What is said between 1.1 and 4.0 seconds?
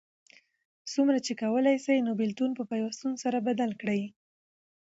چی کولای سې نو بیلتون په پیوستون سره بدل کړه